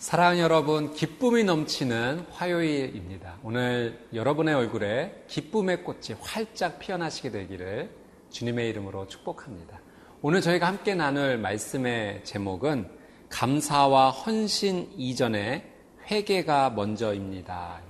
[0.00, 3.36] 사랑하는 여러분, 기쁨이 넘치는 화요일입니다.
[3.42, 7.90] 오늘 여러분의 얼굴에 기쁨의 꽃이 활짝 피어나시게 되기를
[8.30, 9.78] 주님의 이름으로 축복합니다.
[10.22, 12.88] 오늘 저희가 함께 나눌 말씀의 제목은
[13.28, 15.70] 감사와 헌신 이전에
[16.10, 17.82] 회개가 먼저입니다.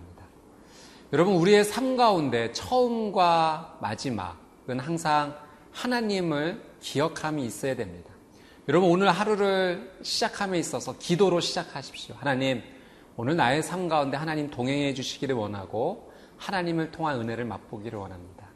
[1.13, 5.37] 여러분, 우리의 삶 가운데 처음과 마지막은 항상
[5.71, 8.10] 하나님을 기억함이 있어야 됩니다.
[8.69, 12.15] 여러분 오늘 하루를 시작함에 있어서 기도로 시작하십시오.
[12.19, 12.63] 하나님,
[13.17, 18.49] 오늘 나의 삶 가운데 하나님 동행해 주시기를 원하고 하나님을 통한 은혜를 맛보기를 원합니다.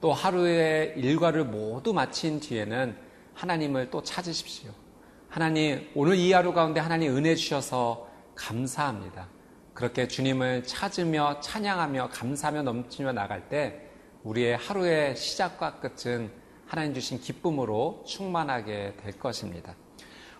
[0.00, 2.96] 또 하루의 일과를 모두 마친 뒤에는
[3.34, 4.72] 하나님을 또 찾으십시오.
[5.28, 9.28] 하나님, 오늘 이 하루 가운데 하나님 은혜 주셔서 감사합니다.
[9.74, 13.80] 그렇게 주님을 찾으며 찬양하며 감사하며 넘치며 나갈 때
[14.24, 16.41] 우리의 하루의 시작과 끝은
[16.72, 19.74] 하나님 주신 기쁨으로 충만하게 될 것입니다.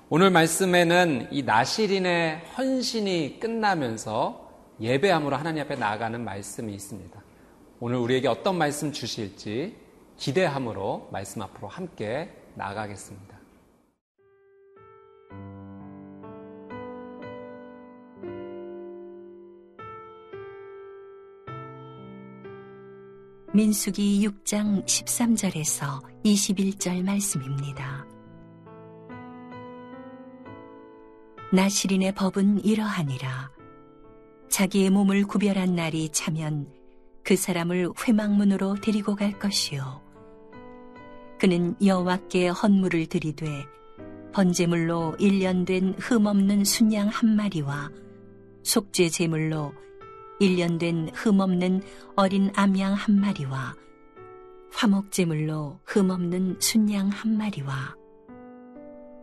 [0.09, 7.23] 오늘 말씀에는 이 나시린의 헌신이 끝나면서 예배함으로 하나님 앞에 나아가는 말씀이 있습니다.
[7.81, 9.77] 오늘 우리에게 어떤 말씀 주실지
[10.17, 13.32] 기대함으로 말씀 앞으로 함께 나아가겠습니다.
[23.55, 28.07] 민수기 6장 13절에서 21절 말씀입니다.
[31.53, 33.51] 나시린의 법은 이러하니라.
[34.49, 36.67] 자기의 몸을 구별한 날이 차면
[37.23, 40.01] 그 사람을 회막문으로 데리고 갈 것이요.
[41.39, 43.67] 그는 여호와께 헌물을 드리되
[44.33, 47.91] 번제물로 1년 된 흠없는 순양 한 마리와
[48.63, 49.75] 속죄 제물로
[50.43, 51.83] 1년 된 흠없는
[52.17, 53.77] 어린 암양 한 마리와
[54.73, 57.95] 화목제물로 흠없는 순양 한 마리와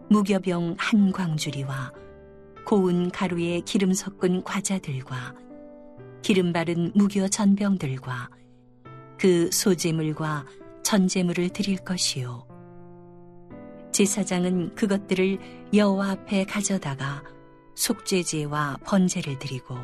[0.10, 1.92] 무교병 한 광주리와
[2.66, 5.36] 고운 가루에 기름 섞은 과자들과
[6.22, 8.30] 기름 바른 무교 전병들과
[9.18, 10.46] 그 소제물과
[10.84, 12.48] 전제물을 드릴 것이요.
[13.92, 15.38] 제사장은 그것들을
[15.74, 17.24] 여호와 앞에 가져다가
[17.76, 19.76] 속죄제와 번제를 드리고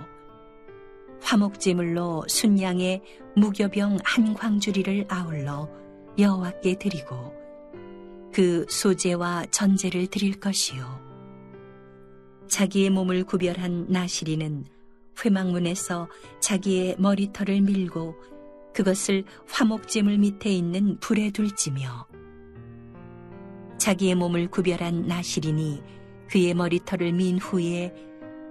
[1.25, 3.01] 화목제물로 순양의
[3.35, 5.67] 무교병 한 광주리를 아울러
[6.19, 7.33] 여호와께 드리고
[8.31, 11.03] 그 소제와 전제를 드릴 것이요.
[12.47, 14.65] 자기의 몸을 구별한 나시리는
[15.23, 16.07] 회막문에서
[16.41, 18.15] 자기의 머리털을 밀고
[18.75, 22.05] 그것을 화목제물 밑에 있는 불에 둘지며
[23.79, 25.81] 자기의 몸을 구별한 나시린이
[26.29, 27.93] 그의 머리털을 민 후에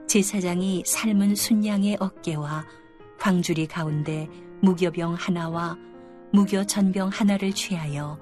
[0.06, 2.66] 제사장이 삶은 순양의 어깨와
[3.19, 4.28] 광주리 가운데
[4.60, 5.76] 무교병 하나와
[6.32, 8.19] 무교 전병 하나를 취하여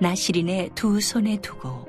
[0.00, 1.88] 나시린의 두 손에 두고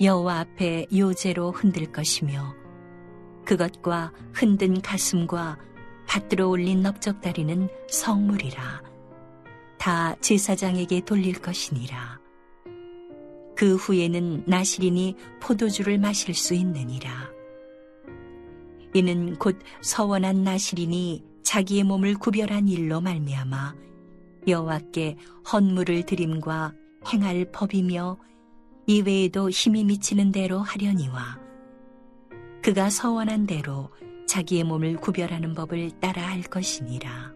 [0.00, 2.54] 여호와 앞에 요제로 흔들 것이며
[3.44, 5.58] 그것과 흔든 가슴과
[6.06, 8.82] 받들어 올린 넓적다리는 성물이라.
[9.78, 12.20] 다 제사장에게 돌릴 것이니라.
[13.56, 17.37] 그 후에는 나시린이 포도주를 마실 수 있느니라
[18.98, 23.76] 이는 곧 서원한 나시린이 자기의 몸을 구별한 일로 말미암아
[24.48, 25.16] 여호와께
[25.52, 26.74] 헌물을 드림과
[27.12, 28.18] 행할 법이며
[28.88, 31.38] 이외에도 힘이 미치는 대로 하려니와
[32.60, 33.90] 그가 서원한 대로
[34.26, 37.34] 자기의 몸을 구별하는 법을 따라 할 것이니라.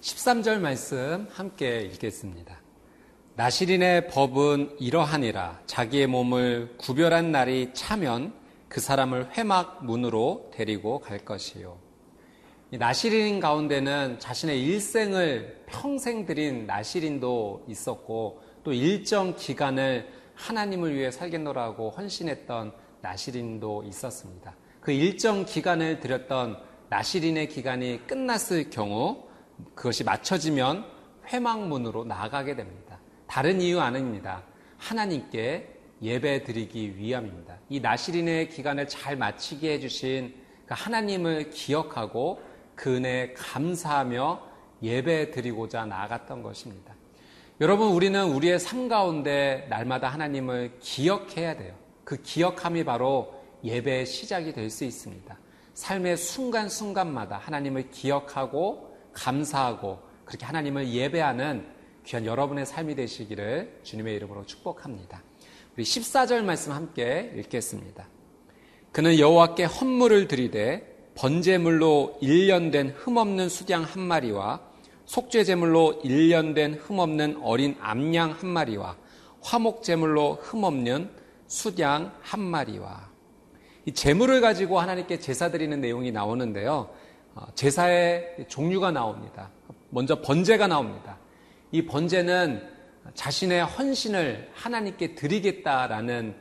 [0.00, 2.59] 13절 말씀 함께 읽겠습니다.
[3.40, 8.34] 나시린의 법은 이러하니라 자기의 몸을 구별한 날이 차면
[8.68, 11.78] 그 사람을 회막 문으로 데리고 갈 것이요.
[12.72, 22.74] 나시린 가운데는 자신의 일생을 평생 드린 나시린도 있었고 또 일정 기간을 하나님을 위해 살겠노라고 헌신했던
[23.00, 24.54] 나시린도 있었습니다.
[24.82, 26.58] 그 일정 기간을 들였던
[26.90, 29.24] 나시린의 기간이 끝났을 경우
[29.74, 30.84] 그것이 맞춰지면
[31.32, 32.89] 회막문으로 나아가게 됩니다.
[33.30, 34.42] 다른 이유 아닙니다.
[34.76, 35.68] 하나님께
[36.02, 37.58] 예배 드리기 위함입니다.
[37.68, 40.34] 이 나시린의 기간을 잘 마치게 해주신
[40.66, 42.42] 그 하나님을 기억하고
[42.74, 44.42] 그 은혜에 감사하며
[44.82, 46.92] 예배 드리고자 나아갔던 것입니다.
[47.60, 51.76] 여러분, 우리는 우리의 삶 가운데 날마다 하나님을 기억해야 돼요.
[52.02, 55.38] 그 기억함이 바로 예배의 시작이 될 수 있습니다.
[55.74, 65.22] 삶의 순간순간마다 하나님을 기억하고 감사하고 그렇게 하나님을 예배하는 귀한 여러분의 삶이 되시기를 주님의 이름으로 축복합니다.
[65.76, 68.06] 우리 14절 말씀 함께 읽겠습니다.
[68.92, 74.60] 그는 여호와께 헌물을 드리되 번제물로 1년 된 흠없는 수양 한 마리와
[75.04, 78.96] 속죄제물로 1년 된 흠없는 어린 암양 한 마리와
[79.42, 81.10] 화목제물로 흠없는
[81.46, 83.10] 수양 한 마리와
[83.86, 86.90] 이 재물을 가지고 하나님께 제사 드리는 내용이 나오는데요.
[87.34, 89.50] 어, 제사의 종류가 나옵니다.
[89.88, 91.18] 먼저 번제가 나옵니다.
[91.72, 92.68] 이 번제는
[93.14, 96.34] 자신의 헌신을 하나님께 드리겠다라는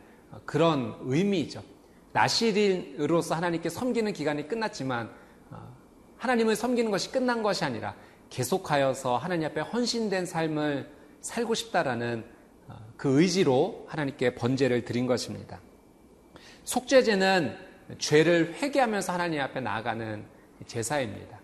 [0.46, 1.64] 그런 의미죠.
[2.12, 5.10] 나시린으로서 하나님께 섬기는 기간이 끝났지만
[5.52, 5.76] 어,
[6.18, 7.96] 하나님을 섬기는 것이 끝난 것이 아니라
[8.30, 10.90] 계속하여서 하나님 앞에 헌신된 삶을
[11.22, 12.26] 살고 싶다라는
[12.68, 15.60] 어, 그 의지로 하나님께 번제를 드린 것입니다.
[16.64, 17.56] 속죄제는
[17.98, 20.26] 죄를 회개하면서 하나님 앞에 나아가는
[20.68, 21.40] 제사입니다.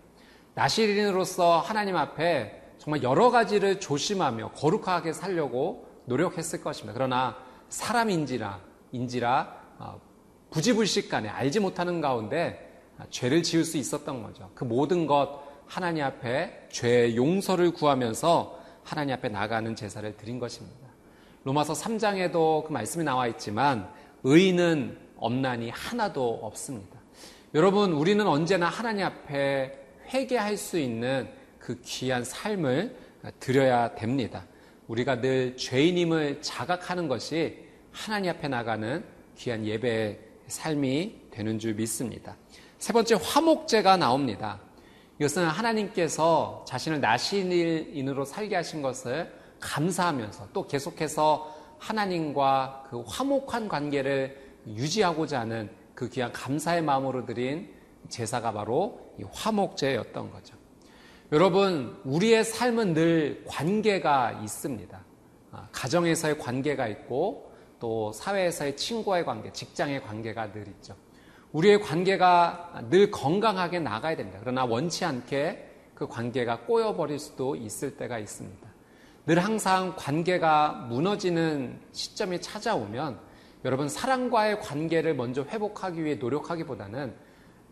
[0.54, 6.94] 나시린으로서 하나님 앞에 정말 여러 가지를 조심하며 거룩하게 살려고 노력했을 것입니다.
[6.94, 7.36] 그러나
[7.68, 8.60] 사람인지라
[8.92, 10.00] 인지라 어,
[10.50, 12.80] 부지불식간에 알지 못하는 가운데
[13.10, 14.52] 죄를 지을 수 있었던 거죠.
[14.54, 20.86] 그 모든 것 하나님 앞에 죄의 용서를 구하면서 하나님 앞에 나가는 제사를 드린 것입니다.
[21.42, 23.90] 로마서 3장에도 그 말씀이 나와 있지만
[24.22, 27.00] 의인은 없나니 하나도 없습니다.
[27.52, 29.76] 여러분, 우리는 언제나 하나님 앞에
[30.12, 31.28] 회개할 수 있는
[31.66, 32.96] 그 귀한 삶을
[33.40, 34.44] 드려야 됩니다.
[34.86, 37.58] 우리가 늘 죄인임을 자각하는 것이
[37.90, 39.04] 하나님 앞에 나가는
[39.36, 42.36] 귀한 예배의 삶이 되는 줄 믿습니다.
[42.78, 44.60] 세 번째 화목제가 나옵니다.
[45.18, 55.40] 이것은 하나님께서 자신을 나신인으로 살게 하신 것을 감사하면서 또 계속해서 하나님과 그 화목한 관계를 유지하고자
[55.40, 57.74] 하는 그 귀한 감사의 마음으로 드린
[58.08, 60.65] 제사가 바로 이 화목제였던 거죠.
[61.32, 65.04] 여러분, 우리의 삶은 늘 관계가 있습니다.
[65.50, 70.94] 아, 가정에서의 관계가 있고 또 사회에서의 친구와의 관계, 직장의 관계가 늘 있죠.
[71.50, 74.38] 우리의 관계가 늘 건강하게 나가야 됩니다.
[74.40, 78.68] 그러나 원치 않게 그 관계가 꼬여버릴 수도 있을 때가 있습니다.
[79.26, 83.18] 늘 항상 관계가 무너지는 시점이 찾아오면
[83.64, 87.16] 여러분 사랑과의 관계를 먼저 회복하기 위해 노력하기보다는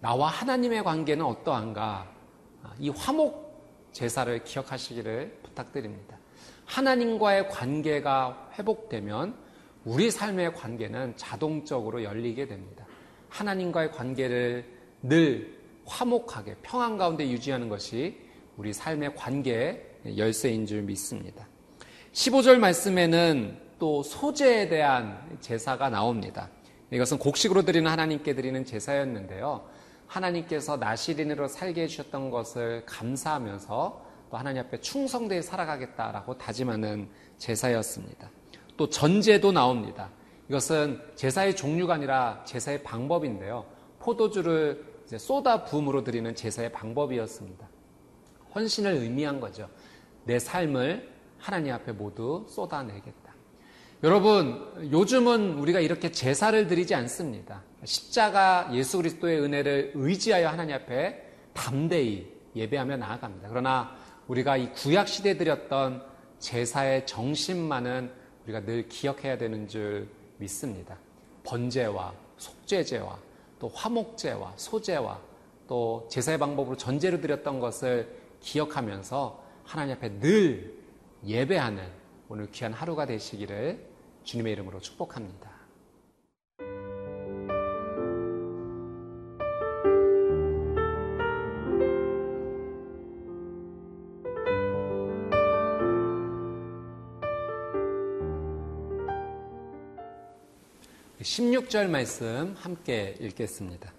[0.00, 2.14] 나와 하나님의 관계는 어떠한가
[2.78, 3.43] 이 화목
[3.94, 6.18] 제사를 기억하시기를 부탁드립니다.
[6.66, 9.34] 하나님과의 관계가 회복되면
[9.84, 12.86] 우리 삶의 관계는 자동적으로 열리게 됩니다.
[13.28, 14.64] 하나님과의 관계를
[15.02, 18.18] 늘 화목하게 평안 가운데 유지하는 것이
[18.56, 19.82] 우리 삶의 관계의
[20.16, 21.46] 열쇠인 줄 믿습니다.
[22.12, 26.48] 15절 말씀에는 또 소재에 대한 제사가 나옵니다.
[26.90, 29.68] 이것은 곡식으로 드리는 하나님께 드리는 제사였는데요.
[30.06, 37.08] 하나님께서 나시린으로 살게 해주셨던 것을 감사하면서 또 하나님 앞에 충성되게 살아가겠다라고 다짐하는
[37.38, 38.30] 제사였습니다.
[38.76, 40.10] 또 전제도 나옵니다.
[40.48, 43.64] 이것은 제사의 종류가 아니라 제사의 방법인데요.
[44.00, 44.84] 포도주를
[45.18, 47.68] 쏟아 부음으로 드리는 제사의 방법이었습니다.
[48.54, 49.68] 헌신을 의미한 거죠.
[50.24, 53.23] 내 삶을 하나님 앞에 모두 쏟아내겠다.
[54.02, 57.62] 여러분, 요즘은 우리가 이렇게 제사를 드리지 않습니다.
[57.84, 61.22] 십자가 예수 그리스도의 은혜를 의지하여 하나님 앞에
[61.54, 63.48] 담대히 예배하며 나아갑니다.
[63.48, 66.04] 그러나 우리가 이 구약 시대에 드렸던
[66.38, 68.10] 제사의 정신만은
[68.44, 70.98] 우리가 늘 기억해야 되는 줄 믿습니다.
[71.44, 73.18] 번제와 속죄제와
[73.58, 75.20] 또 화목제와 소제와
[75.66, 78.08] 또 제사의 방법으로 전제를 드렸던 것을
[78.40, 80.74] 기억하면서 하나님 앞에 늘
[81.24, 83.93] 예배하는 오늘 귀한 하루가 되시기를
[84.24, 85.52] 주님의 이름으로 축복합니다.
[101.20, 103.92] 16절 말씀 함께 읽겠습니다.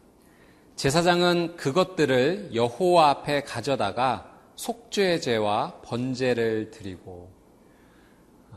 [0.75, 7.31] 제사장은 그것들을 여호와 앞에 가져다가 속죄제와 번제를 드리고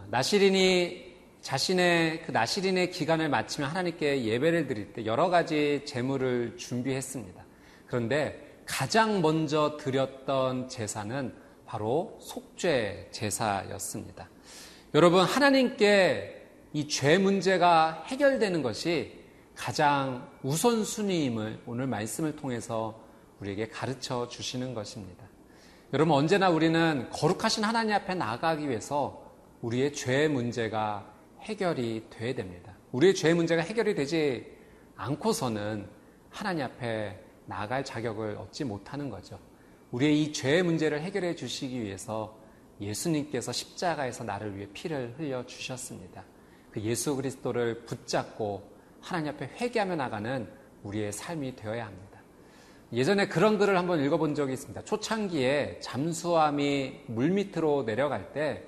[0.08, 1.07] 나시린이
[1.40, 7.44] 자신의 그 나시린의 기간을 마치면 하나님께 예배를 드릴 때 여러 가지 제물을 준비했습니다.
[7.86, 14.28] 그런데 가장 먼저 드렸던 제사는 바로 속죄 제사였습니다.
[14.94, 16.34] 여러분 하나님께
[16.74, 19.18] 이 죄 문제가 해결되는 것이
[19.54, 23.00] 가장 우선순위임을 오늘 말씀을 통해서
[23.40, 25.24] 우리에게 가르쳐 주시는 것입니다.
[25.92, 31.06] 여러분, 언제나 우리는 거룩하신 하나님 앞에 나가기 위해서 우리의 죄 문제가
[31.42, 32.74] 해결이 돼야 됩니다.
[32.92, 34.46] 우리의 죄 문제가 해결이 되지
[34.96, 35.88] 않고서는
[36.30, 39.38] 하나님 앞에 나갈 자격을 얻지 못하는 거죠.
[39.90, 42.38] 우리의 이죄 문제를 해결해 주시기 위해서
[42.80, 46.24] 예수님께서 십자가에서 나를 위해 피를 흘려 주셨습니다.
[46.70, 50.48] 그 예수 그리스도를 붙잡고 하나님 앞에 회개하며 나가는
[50.82, 52.20] 우리의 삶이 되어야 합니다.
[52.92, 54.82] 예전에 그런 글을 한번 읽어본 적이 있습니다.
[54.84, 58.64] 초창기에 잠수함이 물 밑으로 내려갈 때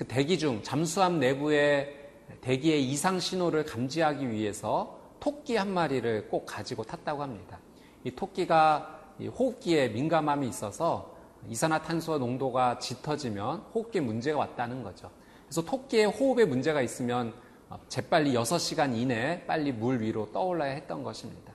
[0.00, 1.94] 그 어, 대기 중 잠수함 내부에
[2.40, 7.58] 대기의 이상 신호를 감지하기 위해서 토끼 한 마리를 꼭 가지고 탔다고 합니다.
[8.04, 11.14] 이 토끼가 호흡기에 민감함이 있어서
[11.48, 15.10] 이산화탄소 농도가 짙어지면 호흡기에 문제가 왔다는 거죠.
[15.44, 17.34] 그래서 토끼의 호흡에 문제가 있으면
[17.88, 21.52] 재빨리 6시간 이내에 빨리 물 위로 떠올라야 했던 것입니다.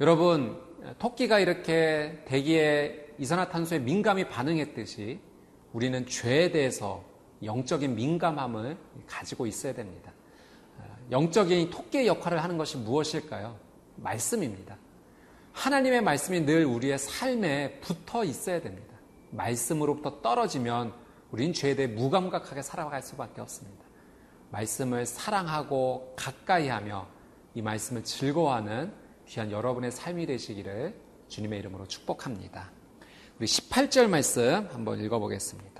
[0.00, 0.58] 여러분,
[0.98, 5.20] 토끼가 이렇게 대기에 이산화탄소에 민감히 반응했듯이
[5.74, 8.76] 우리는 죄에 대해서 영적인 민감함을
[9.06, 10.12] 가지고 있어야 됩니다.
[11.10, 13.56] 영적인 토끼의 역할을 하는 것이 무엇일까요?
[13.96, 14.76] 말씀입니다.
[15.52, 18.94] 하나님의 말씀이 늘 우리의 삶에 붙어 있어야 됩니다.
[19.30, 20.92] 말씀으로부터 떨어지면
[21.30, 23.84] 우린 죄에 대해 무감각하게 살아갈 수밖에 없습니다.
[24.50, 27.06] 말씀을 사랑하고 가까이 하며
[27.54, 28.92] 이 말씀을 즐거워하는
[29.26, 30.94] 귀한 여러분의 삶이 되시기를
[31.28, 32.70] 주님의 이름으로 축복합니다.
[33.38, 35.75] 우리 18절 말씀 한번 읽어보겠습니다.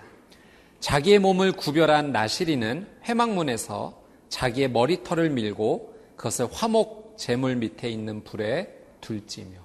[0.86, 9.58] 자기의 몸을 구별한 나시리는 회막문에서 자기의 머리털을 밀고 그것을 화목 재물 밑에 있는 불에 둘지며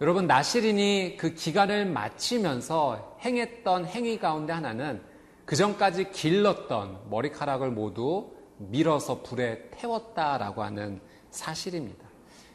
[0.00, 5.02] 여러분 나시린이 그 기간을 마치면서 행했던 행위 가운데 하나는
[5.44, 11.00] 그 전까지 길렀던 머리카락을 모두 밀어서 불에 태웠다라고 하는
[11.30, 12.08] 사실입니다.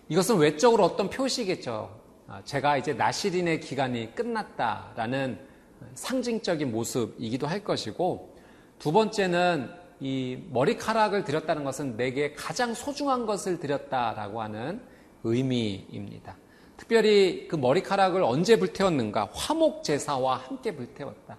[0.09, 1.98] 이것은 외적으로 어떤 표시겠죠.
[2.27, 5.48] 아, 제가 이제 나시린의 기간이 끝났다라는
[5.93, 8.36] 상징적인 모습이기도 할 것이고
[8.79, 9.69] 두 번째는
[10.00, 14.81] 이 머리카락을 드렸다는 것은 내게 가장 소중한 것을 드렸다라고 하는
[15.24, 16.38] 의미입니다.
[16.77, 19.29] 특별히 그 머리카락을 언제 불태웠는가?
[19.33, 21.38] 화목 제사와 함께 불태웠다.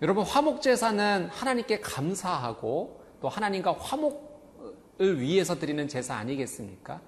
[0.00, 7.00] 여러분 화목 제사는 하나님께 감사하고 또 하나님과 화목을 위해서 드리는 제사 아니겠습니까?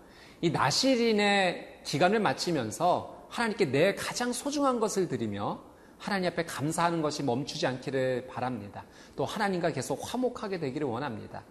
[0.43, 5.61] 이 나시린의 기간을 마치면서 하나님께 내 가장 소중한 것을 드리며
[5.99, 8.85] 하나님 앞에 감사하는 것이 멈추지 않기를 바랍니다.
[9.15, 11.45] 또 하나님과 계속 화목하게 되기를 원합니다.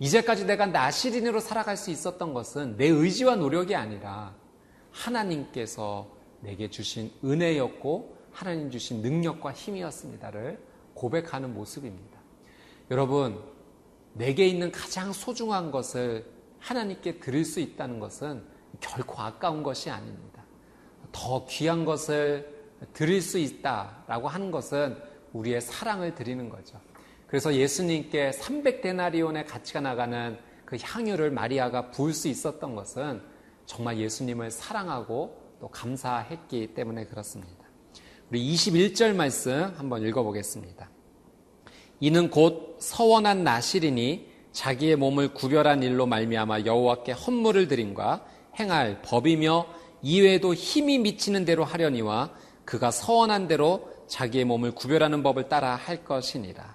[0.00, 4.34] 이제까지 내가 나시린으로 살아갈 수 있었던 것은 내 의지와 노력이 아니라
[4.90, 6.08] 하나님께서
[6.40, 10.58] 내게 주신 은혜였고 하나님 주신 능력과 힘이었습니다를
[10.94, 12.18] 고백하는 모습입니다.
[12.90, 13.40] 여러분,
[14.12, 16.26] 내게 있는 가장 소중한 것을
[16.58, 18.44] 하나님께 드릴 수 있다는 것은
[18.80, 20.42] 결코 아까운 것이 아닙니다.
[21.12, 22.53] 더 귀한 것을
[22.92, 24.96] 드릴 수 있다라고 하는 것은
[25.32, 26.80] 우리의 사랑을 드리는 거죠.
[27.26, 33.22] 그래서 예수님께 300데나리온의 가치가 나가는 그 향유를 마리아가 부을 수 있었던 것은
[33.66, 37.64] 정말 예수님을 사랑하고 또 감사했기 때문에 그렇습니다.
[38.30, 40.90] 우리 21절 말씀 한번 읽어보겠습니다.
[42.00, 48.24] 이는 곧 서원한 나시리니 자기의 몸을 구별한 일로 말미암아 여호와께 헌물을 드림과
[48.58, 49.66] 행할 법이며
[50.02, 52.32] 이외에도 힘이 미치는 대로 하려니와
[52.64, 56.74] 그가 서원한 대로 자기의 몸을 구별하는 법을 따라 할 것이니라.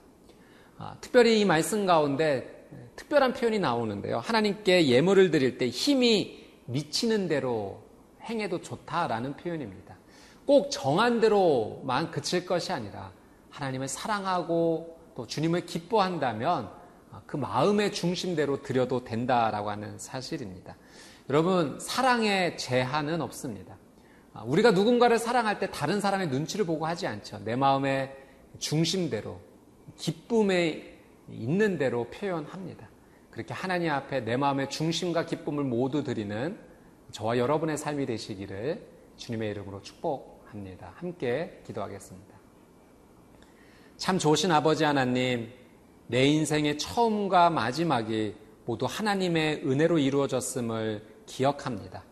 [0.78, 4.20] 아, 특별히 이 말씀 가운데 특별한 표현이 나오는데요.
[4.20, 7.82] 하나님께 예물을 드릴 때 힘이 미치는 대로
[8.24, 9.98] 행해도 좋다라는 표현입니다.
[10.46, 13.12] 꼭 정한 대로만 그칠 것이 아니라
[13.50, 16.70] 하나님을 사랑하고 또 주님을 기뻐한다면
[17.26, 20.76] 그 마음의 중심대로 드려도 된다라고 하는 사실입니다.
[21.30, 23.76] 여러분, 사랑의 제한은 없습니다.
[24.34, 27.40] 아, 우리가 누군가를 사랑할 때 다른 사람의 눈치를 보고 하지 않죠.
[27.44, 28.16] 내 마음의
[28.60, 29.40] 중심대로,
[29.98, 30.98] 기쁨에
[31.30, 32.88] 있는 대로 표현합니다.
[33.32, 36.58] 그렇게 하나님 앞에 내 마음의 중심과 기쁨을 모두 드리는
[37.12, 38.86] 저와 여러분의 삶이 되시기를
[39.18, 40.94] 주님의 이름으로 축복합니다.
[40.96, 42.36] 함께 기도하겠습니다.
[43.98, 45.52] 참 좋으신 아버지 하나님,
[46.08, 52.04] 내 인생의 처음과 마지막이 모두 하나님의 은혜로 이루어졌음을 기억합니다.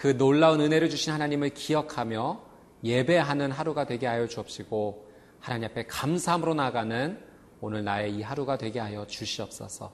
[0.00, 2.40] 그 놀라운 은혜를 주신 하나님을 기억하며
[2.82, 7.22] 예배하는 하루가 되게 하여 주옵시고 하나님 앞에 감사함으로 나가는
[7.60, 9.92] 오늘 나의 이 하루가 되게 하여 주시옵소서.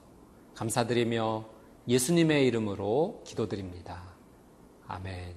[0.55, 1.45] 감사드리며
[1.89, 4.01] 예수님의 이름으로 기도드립니다.
[4.87, 5.35] 아멘.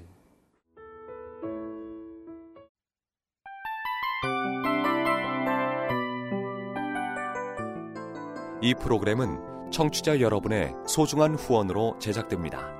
[8.63, 12.80] 이 프로그램은 청취자 여러분의 소중한 후원으로 제작됩니다.